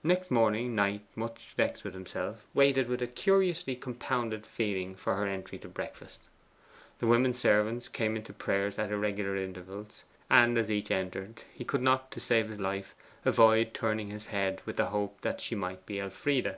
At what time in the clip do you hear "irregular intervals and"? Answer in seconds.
8.90-10.56